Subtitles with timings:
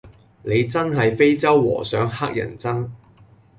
[0.41, 2.89] 你真係非洲和尚乞人憎